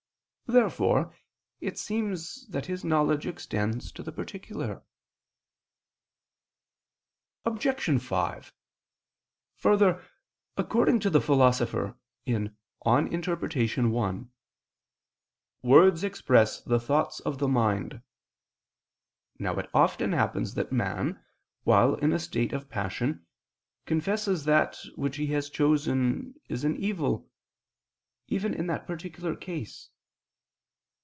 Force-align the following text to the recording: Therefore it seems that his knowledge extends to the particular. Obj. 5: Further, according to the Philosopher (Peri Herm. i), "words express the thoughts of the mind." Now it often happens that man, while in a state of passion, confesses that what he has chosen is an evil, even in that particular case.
Therefore 0.59 1.15
it 1.61 1.79
seems 1.79 2.45
that 2.49 2.65
his 2.65 2.83
knowledge 2.83 3.25
extends 3.25 3.89
to 3.93 4.03
the 4.03 4.11
particular. 4.11 4.83
Obj. 7.45 8.01
5: 8.03 8.53
Further, 9.55 10.05
according 10.57 10.99
to 10.99 11.09
the 11.09 11.21
Philosopher 11.21 11.95
(Peri 12.25 12.35
Herm. 12.83 12.85
i), 13.95 14.25
"words 15.65 16.03
express 16.03 16.59
the 16.59 16.79
thoughts 16.81 17.21
of 17.21 17.37
the 17.37 17.47
mind." 17.47 18.01
Now 19.39 19.57
it 19.57 19.69
often 19.73 20.11
happens 20.11 20.55
that 20.55 20.73
man, 20.73 21.23
while 21.63 21.95
in 21.95 22.11
a 22.11 22.19
state 22.19 22.51
of 22.51 22.67
passion, 22.67 23.25
confesses 23.85 24.43
that 24.43 24.81
what 24.95 25.15
he 25.15 25.27
has 25.27 25.49
chosen 25.49 26.35
is 26.49 26.65
an 26.65 26.75
evil, 26.75 27.29
even 28.27 28.53
in 28.53 28.67
that 28.67 28.85
particular 28.85 29.33
case. 29.37 29.87